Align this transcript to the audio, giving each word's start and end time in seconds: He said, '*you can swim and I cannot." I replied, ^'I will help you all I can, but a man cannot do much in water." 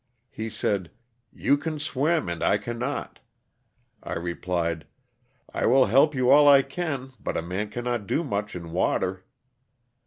He 0.31 0.49
said, 0.49 0.89
'*you 1.31 1.57
can 1.57 1.77
swim 1.77 2.27
and 2.27 2.41
I 2.43 2.57
cannot." 2.57 3.19
I 4.01 4.13
replied, 4.13 4.87
^'I 5.53 5.69
will 5.69 5.85
help 5.85 6.15
you 6.15 6.31
all 6.31 6.47
I 6.47 6.63
can, 6.63 7.11
but 7.19 7.37
a 7.37 7.43
man 7.43 7.69
cannot 7.69 8.07
do 8.07 8.23
much 8.23 8.55
in 8.55 8.71
water." 8.71 9.25